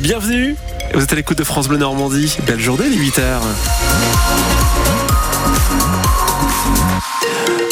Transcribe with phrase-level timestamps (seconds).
[0.00, 0.54] Bienvenue,
[0.94, 2.36] vous êtes à l'écoute de France Bleu Normandie.
[2.46, 3.40] Belle journée, les 8h.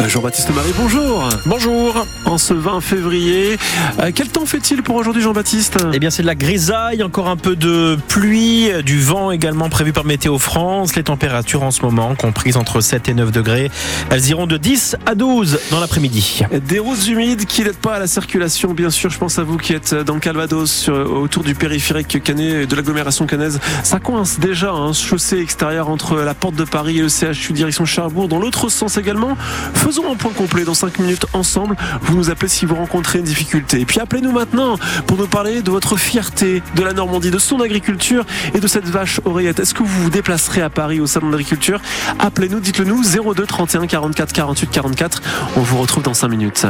[0.00, 1.28] Euh, Jean-Baptiste Marie, bonjour.
[1.46, 2.06] Bonjour.
[2.24, 3.58] En ce 20 février,
[3.98, 5.78] euh, quel temps fait-il pour aujourd'hui, Jean-Baptiste?
[5.92, 9.92] Eh bien, c'est de la grisaille, encore un peu de pluie, du vent également prévu
[9.92, 10.94] par Météo France.
[10.96, 13.70] Les températures en ce moment, comprises entre 7 et 9 degrés,
[14.10, 16.42] elles iront de 10 à 12 dans l'après-midi.
[16.66, 19.10] Des routes humides qui n'aident pas à la circulation, bien sûr.
[19.10, 23.26] Je pense à vous qui êtes dans le Calvados, autour du périphérique canet, de l'agglomération
[23.26, 23.58] canaise.
[23.82, 27.84] Ça coince déjà, hein, chaussée extérieure entre la porte de Paris et le CHU direction
[27.84, 28.28] Cherbourg.
[28.28, 29.36] Dans l'autre sens également,
[29.74, 31.76] Faisons un point complet dans 5 minutes ensemble.
[32.02, 33.80] Vous nous appelez si vous rencontrez une difficulté.
[33.80, 34.76] Et puis appelez-nous maintenant
[35.06, 38.86] pour nous parler de votre fierté de la Normandie, de son agriculture et de cette
[38.86, 39.60] vache oreillette.
[39.60, 41.80] Est-ce que vous vous déplacerez à Paris au salon d'agriculture?
[42.18, 45.22] Appelez-nous, dites-le nous 02 31 44 48 44.
[45.56, 46.66] On vous retrouve dans 5 minutes.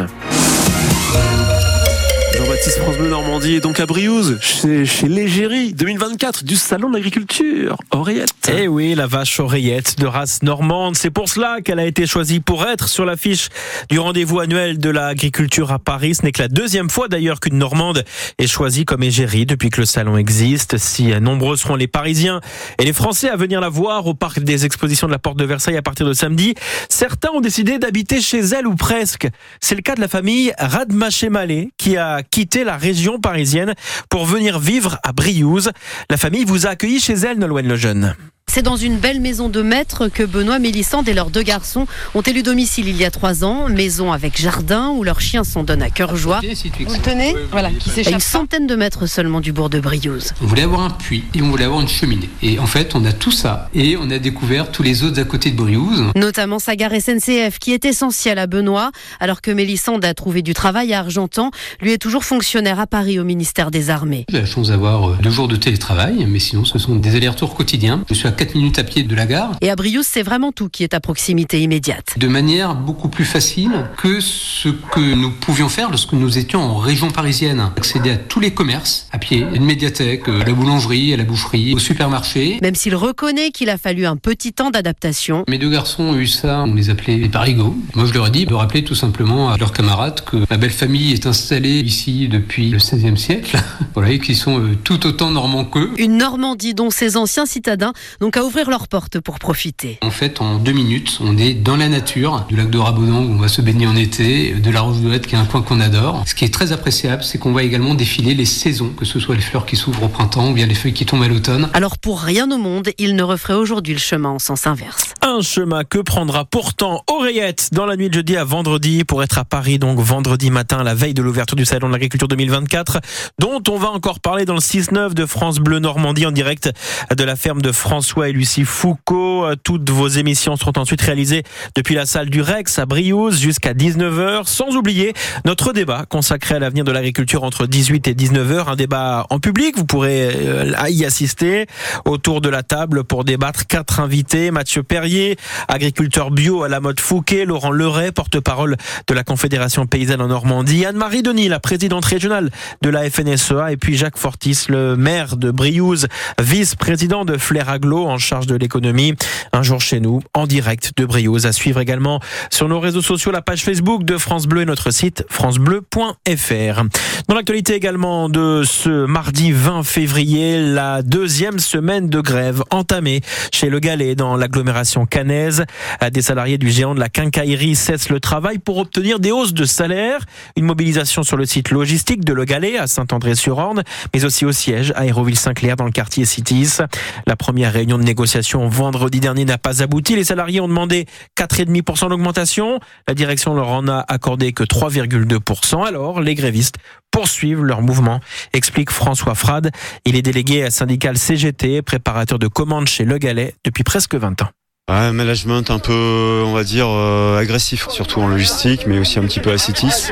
[2.60, 6.94] Jean-Baptiste France Bleu Normandie est donc à Briouze, chez, chez l'Égérie 2024 du Salon de
[6.94, 7.78] l'Agriculture.
[7.90, 8.34] Oreillette.
[8.52, 10.94] Eh oui, la vache oreillette de race normande.
[10.94, 13.48] C'est pour cela qu'elle a été choisie pour être sur l'affiche
[13.88, 16.16] du rendez-vous annuel de l'agriculture à Paris.
[16.16, 18.04] Ce n'est que la deuxième fois d'ailleurs qu'une Normande
[18.36, 20.76] est choisie comme égérie depuis que le salon existe.
[20.76, 22.42] Si nombreux seront les Parisiens
[22.78, 25.46] et les Français à venir la voir au parc des expositions de la Porte de
[25.46, 26.54] Versailles à partir de samedi,
[26.90, 29.28] certains ont décidé d'habiter chez elle ou presque.
[29.62, 33.74] C'est le cas de la famille Radmaché-Malé qui a quitté la région parisienne
[34.08, 35.70] pour venir vivre à Briouze.
[36.10, 38.14] La famille vous a accueilli chez elle, Nolwenn Lejeune.
[38.52, 42.20] C'est dans une belle maison de maître que Benoît Mélissande et leurs deux garçons ont
[42.20, 43.68] élu domicile il y a trois ans.
[43.68, 46.40] Maison avec jardin où leurs chiens s'en donnent à cœur joie.
[46.40, 48.12] Vous le tenez Voilà, qui s'échappe.
[48.12, 50.32] À une centaine de mètres seulement du bourg de Briouze.
[50.42, 52.28] On voulait avoir un puits et on voulait avoir une cheminée.
[52.42, 53.68] Et en fait, on a tout ça.
[53.72, 56.06] Et on a découvert tous les autres à côté de Briouze.
[56.16, 58.90] Notamment sa gare SNCF qui est essentielle à Benoît.
[59.20, 63.20] Alors que Mélissande a trouvé du travail à Argentan, lui est toujours fonctionnaire à Paris
[63.20, 64.24] au ministère des Armées.
[64.28, 68.02] J'ai la chance d'avoir deux jours de télétravail, mais sinon ce sont des allers-retours quotidiens.
[68.08, 69.52] Je suis à 4 minutes à pied de la gare.
[69.60, 72.14] Et à Briouze, c'est vraiment tout qui est à proximité immédiate.
[72.16, 76.78] De manière beaucoup plus facile que ce que nous pouvions faire lorsque nous étions en
[76.78, 77.70] région parisienne.
[77.76, 81.74] Accéder à tous les commerces à pied, une médiathèque, euh, la boulangerie, à la boucherie,
[81.74, 82.56] au supermarché.
[82.62, 85.44] Même s'il reconnaît qu'il a fallu un petit temps d'adaptation.
[85.46, 87.76] Mes deux garçons ont eu ça, on les appelait les parigots.
[87.94, 90.70] Moi, je leur ai dit de rappeler tout simplement à leurs camarades que ma belle
[90.70, 93.58] famille est installée ici depuis le 16e siècle.
[93.94, 95.90] voilà, et qu'ils sont euh, tout autant normands qu'eux.
[95.98, 97.92] Une Normandie dont ces anciens citadins
[98.30, 99.98] qu'à ouvrir leurs portes pour profiter.
[100.02, 103.32] En fait, en deux minutes, on est dans la nature, du lac de Rabodan où
[103.32, 105.80] on va se baigner en été, de la Roche d'Ouette qui est un coin qu'on
[105.80, 106.22] adore.
[106.26, 109.34] Ce qui est très appréciable, c'est qu'on voit également défiler les saisons, que ce soit
[109.34, 111.68] les fleurs qui s'ouvrent au printemps ou bien les feuilles qui tombent à l'automne.
[111.72, 115.14] Alors pour rien au monde, il ne referait aujourd'hui le chemin en sens inverse.
[115.22, 119.38] Un chemin que prendra pourtant Oreillette dans la nuit de jeudi à vendredi pour être
[119.38, 123.00] à Paris, donc vendredi matin, la veille de l'ouverture du Salon de l'Agriculture 2024,
[123.38, 126.70] dont on va encore parler dans le 6-9 de France Bleu Normandie en direct
[127.14, 129.46] de la ferme de François et Lucie Foucault.
[129.64, 131.42] Toutes vos émissions seront ensuite réalisées
[131.74, 135.14] depuis la salle du Rex à Briouze jusqu'à 19h, sans oublier
[135.44, 139.76] notre débat consacré à l'avenir de l'agriculture entre 18 et 19h, un débat en public,
[139.76, 141.66] vous pourrez euh, y assister.
[142.04, 145.36] Autour de la table pour débattre quatre invités, Mathieu Perrier,
[145.68, 148.76] agriculteur bio à la mode Fouquet, Laurent Leray, porte-parole
[149.06, 152.50] de la Confédération paysanne en Normandie, Anne-Marie Denis, la présidente régionale
[152.82, 156.08] de la FNSEA et puis Jacques Fortis, le maire de Briouze,
[156.40, 159.14] vice-président de Flair Aglo en charge de l'économie.
[159.52, 161.46] Un jour chez nous, en direct de Briouze.
[161.46, 164.90] À suivre également sur nos réseaux sociaux, la page Facebook de France Bleu et notre
[164.90, 166.82] site francebleu.fr.
[167.28, 173.20] Dans l'actualité également de ce mardi 20 février, la deuxième semaine de grève entamée
[173.52, 175.64] chez Le Galet dans l'agglomération canaise.
[176.12, 179.64] Des salariés du géant de la quincaillerie cessent le travail pour obtenir des hausses de
[179.64, 180.24] salaire.
[180.56, 183.82] Une mobilisation sur le site logistique de Le Galet à Saint-André-sur-Orne,
[184.14, 186.78] mais aussi au siège à Aéroville-Saint-Clair dans le quartier Citis.
[187.26, 190.16] La première réunion de négociation vendredi dernier n'a pas abouti.
[190.16, 191.06] Les salariés ont demandé
[191.38, 192.80] 4,5% d'augmentation.
[193.06, 195.86] La direction leur en a accordé que 3,2%.
[195.86, 196.76] Alors, les grévistes
[197.10, 198.20] poursuivent leur mouvement,
[198.52, 199.70] explique François Frade.
[200.04, 204.42] Il est délégué à syndical CGT, préparateur de commandes chez Le Galet depuis presque 20
[204.42, 204.48] ans.
[204.92, 209.22] Un management un peu, on va dire, euh, agressif, surtout en logistique, mais aussi un
[209.22, 209.56] petit peu à.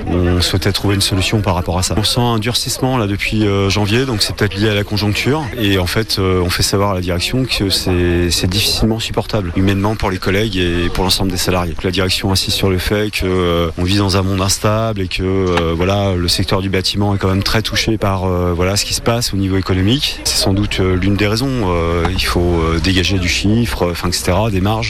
[0.06, 1.96] On souhaitait trouver une solution par rapport à ça.
[1.98, 5.44] On sent un durcissement là depuis euh, janvier, donc c'est peut-être lié à la conjoncture.
[5.58, 9.96] Et en fait, euh, on fait savoir à la direction que c'est difficilement supportable, humainement
[9.96, 11.74] pour les collègues et pour l'ensemble des salariés.
[11.82, 16.14] la direction insiste sur le fait qu'on vit dans un monde instable et que voilà,
[16.14, 19.34] le secteur du bâtiment est quand même très touché par voilà ce qui se passe
[19.34, 20.20] au niveau économique.
[20.22, 21.66] C'est sans doute l'une des raisons.
[22.10, 24.34] il faut dégager du chiffre, enfin etc.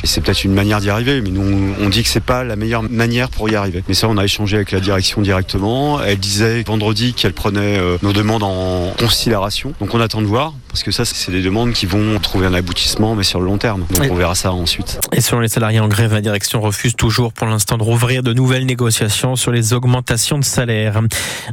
[0.03, 2.57] Et c'est peut-être une manière d'y arriver, mais nous, on dit que c'est pas la
[2.57, 3.83] meilleure manière pour y arriver.
[3.89, 6.03] Mais ça, on a échangé avec la direction directement.
[6.03, 9.73] Elle disait vendredi qu'elle prenait euh, nos demandes en considération.
[9.81, 12.55] Donc on attend de voir, parce que ça, c'est des demandes qui vont trouver un
[12.55, 13.87] aboutissement, mais sur le long terme.
[13.91, 15.01] Donc on verra ça ensuite.
[15.13, 18.33] Et selon les salariés en grève, la direction refuse toujours pour l'instant de rouvrir de
[18.33, 21.01] nouvelles négociations sur les augmentations de salaire.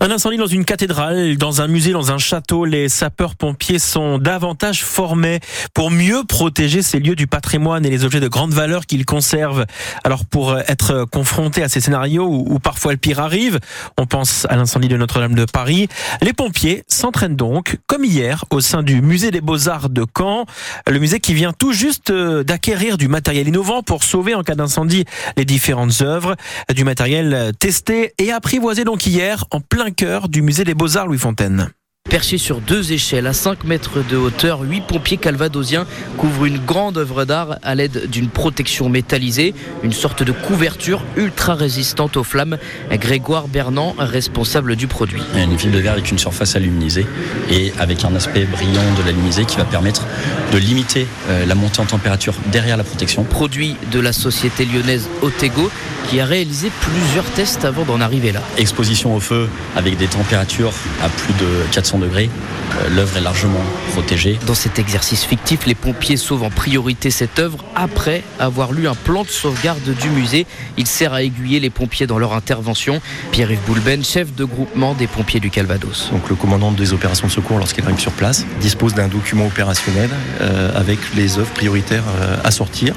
[0.01, 4.83] Un incendie dans une cathédrale, dans un musée, dans un château, les sapeurs-pompiers sont davantage
[4.83, 5.39] formés
[5.73, 9.65] pour mieux protéger ces lieux du patrimoine et les objets de grande valeur qu'ils conservent.
[10.03, 13.59] Alors pour être confrontés à ces scénarios où, parfois le pire arrive,
[13.97, 15.87] on pense à l'incendie de Notre-Dame de Paris,
[16.21, 20.45] les pompiers s'entraînent donc, comme hier, au sein du musée des Beaux-Arts de Caen,
[20.87, 24.55] le musée qui vient tout juste euh, d'acquérir du matériel innovant pour sauver en cas
[24.55, 25.05] d'incendie
[25.37, 26.35] les différentes œuvres,
[26.73, 31.17] du matériel testé et apprivoisé donc hier en plein cœur du musée des Beaux-Arts Louis
[31.17, 31.69] Fontaine.
[32.07, 35.87] Perchés sur deux échelles à 5 mètres de hauteur, huit pompiers calvadosiens
[36.17, 41.55] couvrent une grande œuvre d'art à l'aide d'une protection métallisée, une sorte de couverture ultra
[41.55, 42.57] résistante aux flammes.
[42.91, 45.21] Grégoire Bernand, responsable du produit.
[45.35, 47.07] Une fibre de verre avec une surface aluminisée
[47.49, 50.05] et avec un aspect brillant de l'aluminisé qui va permettre
[50.53, 53.23] de limiter euh, la montée en température derrière la protection.
[53.23, 55.71] Produit de la société lyonnaise Otego
[56.09, 58.41] qui a réalisé plusieurs tests avant d'en arriver là.
[58.57, 60.73] Exposition au feu avec des températures
[61.03, 62.29] à plus de 400 degrés.
[62.77, 63.61] Euh, l'œuvre est largement
[63.91, 64.39] protégée.
[64.47, 68.95] Dans cet exercice fictif, les pompiers sauvent en priorité cette œuvre après avoir lu un
[68.95, 70.47] plan de sauvegarde du musée.
[70.77, 73.01] Il sert à aiguiller les pompiers dans leur intervention.
[73.31, 76.09] Pierre-Yves Boulben, chef de groupement des pompiers du Calvados.
[76.11, 80.09] Donc le commandant des opérations de secours, lorsqu'il arrive sur place, dispose d'un document opérationnel
[80.41, 82.95] euh, avec les œuvres prioritaires euh, à sortir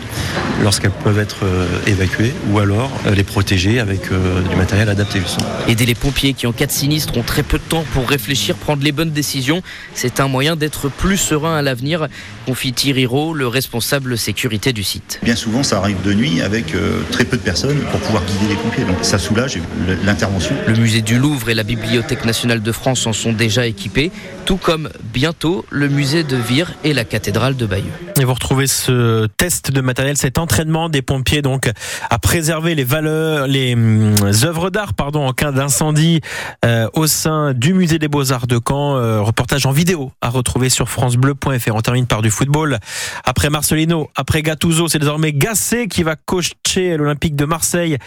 [0.62, 1.46] lorsqu'elles peuvent être
[1.86, 5.18] évacuées ou alors les protéger avec du matériel adapté.
[5.66, 8.56] Aider les pompiers qui en cas de sinistre ont très peu de temps pour réfléchir,
[8.56, 9.62] prendre les bonnes décisions.
[9.94, 12.08] C'est un moyen d'être plus serein à l'avenir,
[12.46, 15.20] confie Thierry Rowe, le responsable sécurité du site.
[15.22, 18.48] Bien souvent, ça arrive de nuit avec euh, très peu de personnes pour pouvoir guider
[18.48, 18.84] les pompiers.
[18.84, 19.58] Donc ça soulage
[20.04, 20.54] l'intervention.
[20.66, 24.10] Le musée du Louvre et la Bibliothèque nationale de France en sont déjà équipés,
[24.44, 27.84] tout comme bientôt le musée de Vire et la cathédrale de Bayeux.
[28.20, 31.70] Et vous retrouvez ce test de matériel, cet entraînement des pompiers donc
[32.10, 34.14] à préserver les valeurs, les hum,
[34.44, 36.20] œuvres d'art pardon en cas d'incendie
[36.64, 38.77] euh, au sein du musée des Beaux-Arts de Caen.
[38.78, 41.74] Euh, reportage en vidéo à retrouver sur francebleu.fr.
[41.74, 42.78] On termine par du football.
[43.24, 47.98] Après Marcelino, après Gattuso, c'est désormais Gasset qui va coacher l'Olympique de Marseille.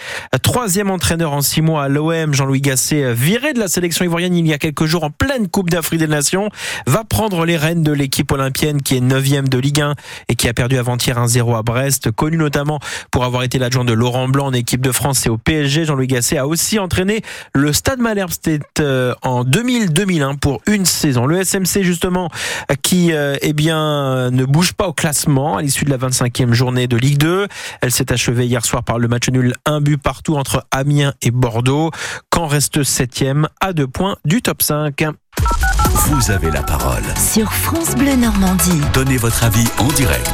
[0.41, 4.47] Troisième entraîneur en six mois à l'OM, Jean-Louis Gasset, viré de la sélection ivoirienne il
[4.47, 6.49] y a quelques jours en pleine Coupe d'Afrique des Nations,
[6.87, 9.95] va prendre les rênes de l'équipe olympienne qui est neuvième de Ligue 1
[10.29, 12.79] et qui a perdu avant-hier 1-0 à Brest, connu notamment
[13.11, 15.85] pour avoir été l'adjoint de Laurent Blanc en équipe de France et au PSG.
[15.85, 17.21] Jean-Louis Gasset a aussi entraîné
[17.53, 18.31] le Stade Malherbe,
[18.79, 21.25] euh, en 2000-2001 pour une saison.
[21.25, 22.29] Le SMC justement
[22.81, 26.87] qui euh, eh bien ne bouge pas au classement à l'issue de la 25e journée
[26.87, 27.47] de Ligue 2.
[27.81, 31.31] Elle s'est achevée hier soir par le match nul un but partout entre Amiens et
[31.31, 31.91] Bordeaux.
[32.29, 35.05] Quand reste 7e à deux points du top 5.
[35.93, 37.03] Vous avez la parole.
[37.17, 38.81] Sur France Bleu Normandie.
[38.93, 40.31] Donnez votre avis en direct.